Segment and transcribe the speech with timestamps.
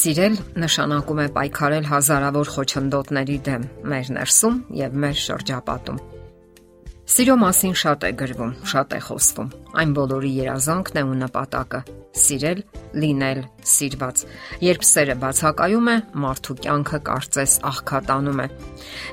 [0.00, 5.98] Սիրել նշանակում է պայքարել հազարավոր խոչընդոտների դեմ մեր ներսում եւ մեր շրջապատում։
[7.14, 9.50] Սիրո մասին շատ է գրվում, շատ է խոսվում։
[9.82, 11.80] Այն բոլորի երազանքն է ու նպատակը՝
[12.16, 12.60] սիրել,
[13.00, 13.40] լինել
[13.70, 14.22] սիրված։
[14.64, 18.46] Երբ սերը բացակայում է, մարդու կյանքը կարծես աղքատանում է։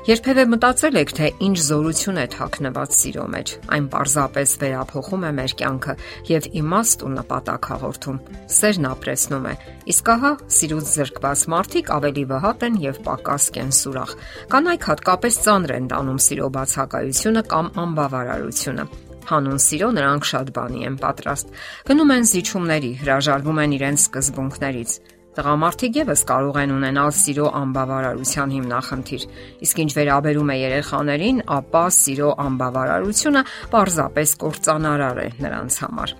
[0.08, 5.54] Երբևէ մտածել եք, թե ինչ զորություն է թաքնված սիրո մեջ։ Այն պարզապես վերափոխում է մեր
[5.62, 5.96] կյանքը
[6.32, 8.22] եւ իմաստ ու նպատակ հաղորդում։
[8.58, 9.54] Սերն ապրեսնում է։
[9.94, 14.16] Իսկ ահա սիրուց զրկված մարդիկ ավելի վհատ են եւ պակաս կենսուրախ։
[14.52, 20.96] Կանայք հատկապես ծանր են տանում սիրո բացակայությունը կամ անբավարարությունը հանուն սիրո նրանք շատ բանի են
[21.02, 21.54] պատրաստ։
[21.88, 24.92] Գնում են զիջումների, հրաժարվում են իրենց սկզբունքներից։
[25.38, 29.26] Տղամարդիկ եւս կարող են ունենալ սիրո անբավարարության հիմնախնդիր։
[29.68, 33.42] Իսկ ինչ վերաբերում է երեխաներին, ապա սիրո անբավարարությունը
[33.74, 36.16] պարզապես կործանարար է նրանց համար։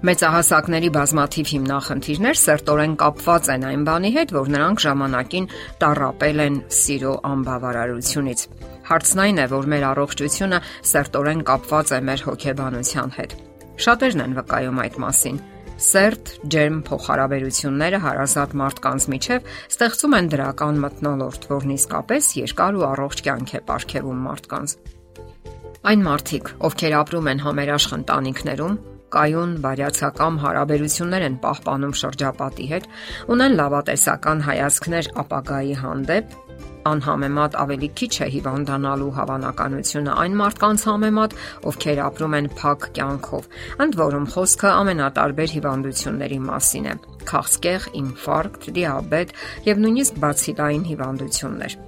[0.00, 5.48] Մեծահասակների բազմաթիվ հիմնախնդիրներ սերտորեն կապված են այն բանի հետ, որ նրանք ժամանակին
[5.82, 8.44] տարապել են սիրո անբավարարությունից։
[8.90, 10.58] Հարցն այն է, որ մեր առողջությունը
[10.90, 13.34] սերտորեն կապված է մեր հոգեբանության հետ։
[13.84, 15.38] Շատերն են վկայում այդ մասին։
[15.80, 23.22] Սերտ ջերմ փոխհարաբերությունները հարազատ մարդկանց միջև ստեղծում են դրական մթնոլորտ, որն իսկապես երկար ու առողջ
[23.30, 24.76] կյանք է ապարգևում մարդկանց։
[25.80, 28.74] Այն մարդիկ, ովքեր ապրում են համերաշխ ընտանիքներում,
[29.10, 32.90] կայուն բարյացակամ հարաբերություններ են պահպանում շրջապատի հետ,
[33.34, 36.36] ունեն լավատեսական հայացքներ ապագայի հանդեպ,
[36.88, 41.36] անհամեմատ ավելի քիչ է հիվանդանալու հավանականությունը այն մարդկանց համեմատ,
[41.70, 43.48] ովքեր ապրում են փակ կյանքով։
[43.84, 46.94] Ընդ որում խոսքը ամենատարբեր հիվանդությունների մասին է՝
[47.30, 49.34] քաղցկեղ, ինֆարկտ, դիաբետ
[49.70, 51.80] եւ նույնիսկ բացիլային հիվանդություններ։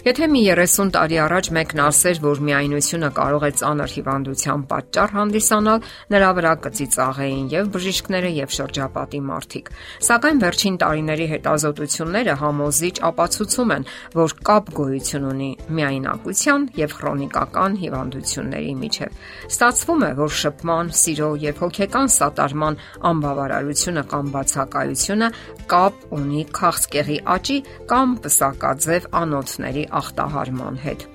[0.00, 5.82] Եթե մի 30 տարի առաջ մեկն ասեր, որ միայնությունը կարող է ծանր հիվանդության պատճառ հանդիսանալ,
[6.14, 9.68] նրա վրա կծիծաղեին եւ բժիշկները եւ շրջապատի մարդիկ։
[10.08, 13.84] Սակայն վերջին տարիների հետազոտությունները համոզիչ ապացուցում են,
[14.16, 19.20] որ կապ գոյություն ունի միայնակության եւ քրոնիկական հիվանդությունների միջեւ։
[19.52, 25.30] Ստացվում է, որ շփման, սիրո եւ հոգեկան սատարման անբավարարությունը կամ բացակայությունը
[25.70, 27.60] կապ ունի քաղցկեղի աճի
[27.90, 31.08] կամ պսակաձև անոթների ախտահարման հետ։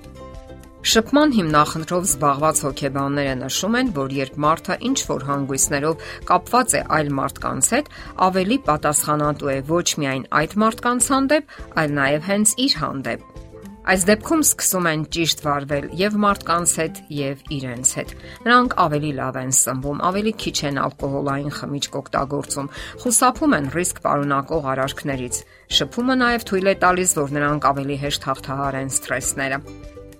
[0.86, 7.10] Շփման հիմնախնդրով զբաղված հոգեբանները նշում են, որ երբ մարդը ինչ որ հանգույցներով կապված է այլ
[7.18, 7.90] մարդկանց հետ,
[8.28, 13.45] ավելի պատասխանատու է ոչ միայն այդ մարդկանց հանդեպ, այլ նաև հենց իր հանդեպ։
[13.86, 18.14] Այս դեպքում սկսում են ճիշտ վարվել եւ մարդկանց հետ եւ իրենց հետ։
[18.46, 22.70] Նրանք ավելի լավ են սնվում, ավելի քիչ են ալկոհոլային խմիչք օգտագործում,
[23.06, 25.42] խուսափում են ռիսկ պարունակող արարքներից։
[25.78, 29.60] Շփումը նաեւ թույլ է տալիս, որ նրանք ավելի հեշտ հաղթահարեն սթրեսները։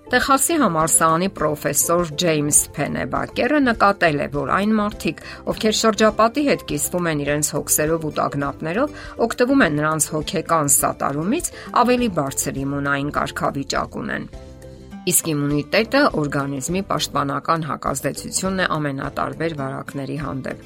[0.06, 7.22] Տեխասի համալսարանի պրոֆեսոր Ջեյմս Փենեբակերը նկատել է, որ այն մարդիկ, ովքեր շրջապատի հետ կիսվում են
[7.24, 11.50] իրենց հոգսերով ու տագնապներով, օգտվում են նրանց հոգեկան սատարումից,
[11.82, 14.28] ավելի բարձր իմունային կարգավիճակ ունեն։
[15.10, 20.62] Իսկ իմունիտետը օրգանիզմի պաշտպանական հակազդեցությունն է ամենատարբեր վարակների հանդեպ։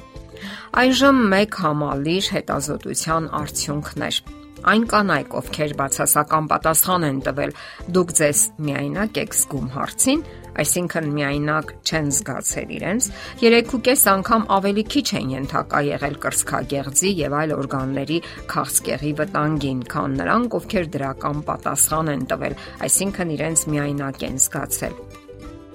[0.81, 4.21] Այժմ մեկ համալիր հետազոտության արդյունքներ
[4.61, 7.53] Այն կանայք, ովքեր բացասական պատասխան են տվել,
[7.95, 10.21] դուք ձեզ միայնակ եք զգում հարցին,
[10.61, 13.07] այսինքն միայնակ չեն զգացել իրենց,
[13.41, 18.19] 3.5 անգամ ավելի քիչ են ենթակա եղել կրծքագեղձի եւ այլ օրգանների
[18.53, 25.20] քաղցկեղի վտանգին, քան նրանք, ովքեր դրական պատասխան են տվել, այսինքն իրենց միայնակ են զգացել։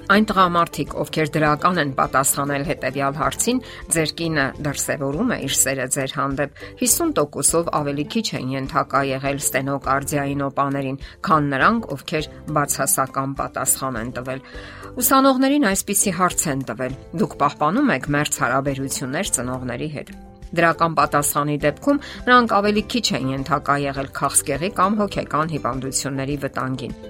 [0.07, 6.15] Այն տղամարդիկ, ովքեր դրական են պատասխանել հետեւյալ հարցին, ձեր կինը դրսևորում է իր սերը ձեր
[6.15, 14.15] հանդեպ 50%-ով ավելի քիչ են ենթակա եղել ստենոկարդիային օպաներին, քան նրանք, ովքեր բացասական պատասխան են
[14.21, 14.47] տվել։
[15.03, 16.97] Ուսանողներին այսպիսի հարց են տվել.
[17.19, 20.17] Դուք պահպանում եք մերց հարաբերություններ ծնողների հետ։
[20.57, 27.01] Դրական պատասխանի դեպքում նրանք ավելի քիչ են ենթակա եղել քաղցկեղի կամ հոգեկան հիվանդությունների վտանգին։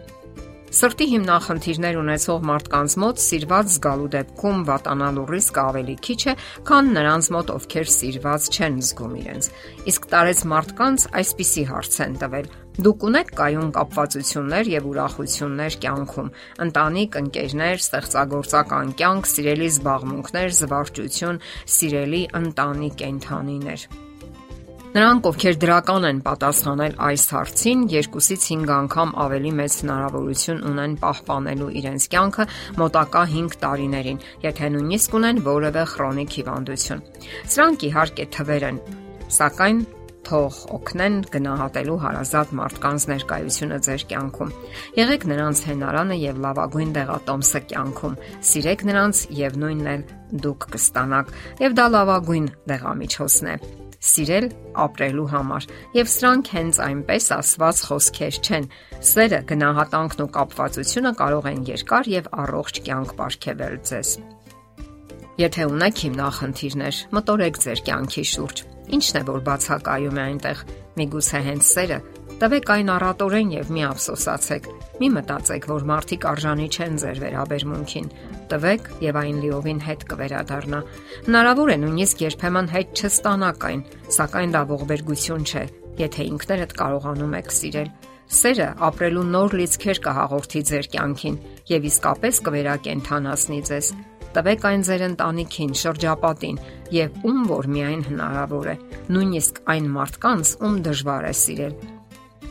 [0.66, 6.34] Սրտի հիմնախնդիրներ ունեցող մարդկանց մոտ սիրված զգալու դեպքում վատանալու ռիսկը ավելի քիչ է,
[6.66, 9.50] քան նրանց մոտ, ովքեր սիրված չեն զգում իրենց։
[9.92, 12.50] Իսկ տարեց մարդկանց այսպիսի հարց են տվել.
[12.76, 16.32] Դուք ունեք կայուն կապվածություններ եւ ուրախություններ կյանքում,
[16.66, 21.40] ընտանիք, ընկերներ, ստեղծագործական կյանք, սիրելի զբաղմունքներ, զվարճություն,
[21.76, 23.88] սիրելի ընտանի կենթանիներ։
[24.96, 31.68] Նրանք, ովքեր դրական են պատասխանել այս հարցին, 2-ից 5 անգամ ավելի մեծ հնարավորություն ունեն պահպանելու
[31.80, 32.46] իրենց կյանքը
[32.80, 37.04] մոտակա 5 տարիներին, եթե նույնիսկ ունեն որևէ քրոնիկ հիվանդություն։
[37.52, 38.80] Սրանք իհարկե թվեր են,
[39.36, 39.84] սակայն
[40.26, 44.54] թող օգնեն գնահատելու հարազատ մարդկանց ներկայությունը ձեր կյանքում։
[44.96, 48.20] Եղեք նրանց հենարանը եւ լավագույն դեղատոմսը կյանքում։
[48.50, 50.06] Սիրեք նրանց եւ նույնն էլ
[50.46, 53.58] դուք կստանաք։ Եվ դա լավագույն դեղամիջոցն է
[54.10, 54.46] սիրել
[54.84, 55.66] ապրելու համար,
[55.96, 58.68] եւ սրանք հենց այնպես ասված խոսքեր չեն։
[59.10, 64.12] Սերը, գնահատանքն ու կապվածությունը կարող են երկար եւ առողջ կյանք ապարգևել ձեզ։
[65.36, 68.62] Եթե ունեք հիմնախնդիրներ, մտորեք ձեր կյանքի շուրջ։
[68.96, 70.62] Ինչն է որ բացակայում է այնտեղ։
[70.96, 71.98] Միգուցե հենց սերը
[72.36, 74.66] Տվեք այն առատորեն եւ մի ափսոսացեք։
[75.00, 78.10] Մի մտածեք, որ մարդիկ արժանի չեն ձեր վերաբերմունքին։
[78.50, 80.80] Տվեք եւ այն լիովին հետ կվերադառնա։
[81.30, 83.80] Հնարավոր է նույնիսկ երբեմն հետ չստանաք այն,
[84.18, 85.64] սակայն դա ողբերգություն չէ,
[86.04, 87.90] եթե ինքներդ կարողանում եք սիրել։
[88.36, 91.40] Սերը ապրելու նոր լիցքեր կհաղորդի ձեր կյանքին
[91.72, 93.90] եւ իսկապես կվերակենդանացնի ձեզ
[94.36, 96.58] տվեք այն ձեր ընտանիքին, շրջապատին
[96.92, 98.78] եւ ում որ միայն հնարավոր է,
[99.16, 101.95] նույնիսկ այն մարդկանց, ում դժվար է սիրել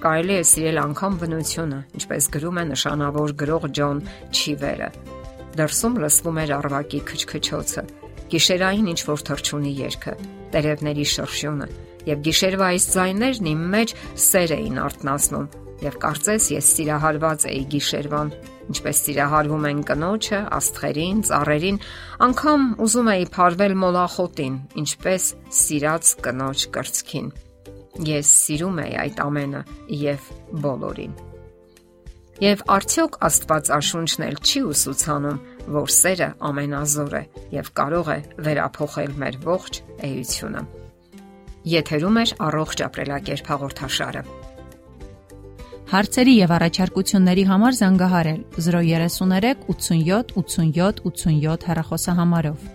[0.06, 4.02] կարելի է սիրել անգամ բնությունը, ինչպես գրում է նշանավոր գրող Ջոն
[4.36, 4.90] Չիվերը։
[5.56, 7.84] Դրսում լսվում էր արվակի քչքչոցը,
[8.34, 10.16] գիշերային ինչ որ թրջունի երգը,
[10.56, 11.68] տերևների շրշյունը,
[12.10, 13.94] եւ գիշերվա այս ձայներն իմ մեջ
[14.26, 15.48] սեր էին արտնասնում,
[15.86, 18.30] եւ կարծես ես սիրահարված էի գիշերվան,
[18.76, 21.80] ինչպես սիրահարվում են կնոջը, աստղերին, ծառերին,
[22.26, 24.56] անգամ ուզում էի փարվել մոլախոտին,
[24.86, 25.28] ինչպես
[25.62, 27.28] սիրած կնոջ կրծքին։
[28.04, 29.62] Ես սիրում եի այդ ամենը
[30.02, 30.28] եւ
[30.66, 31.14] բոլորին։
[32.44, 35.38] Եվ արդյոք Աստվածաշունչն էլ չի ուսուցանում,
[35.72, 37.22] որ սերը ամենազոր է
[37.56, 40.64] եւ կարող է վերափոխել մեր ողջ էությունը։
[41.76, 44.26] Եթերում է առողջ ապրելակերպ հաղորդաշարը։
[45.86, 52.68] Հարցերի եւ առաջարկությունների համար զանգահարել 033 87 87 87 հեռախոսահամարով։